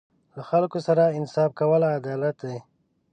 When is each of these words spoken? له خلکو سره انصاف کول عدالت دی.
له 0.35 0.41
خلکو 0.49 0.77
سره 0.87 1.03
انصاف 1.19 1.49
کول 1.59 1.81
عدالت 1.97 2.35
دی. 2.43 2.57